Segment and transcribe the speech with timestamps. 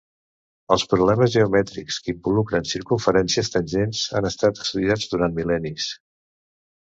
[0.75, 5.91] Els problemes geomètrics que involucren circumferències tangents han estat estudiats durant mil·lennis.